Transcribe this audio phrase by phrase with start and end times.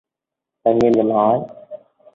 [0.65, 1.39] Nên Nghiêm giọng hỏi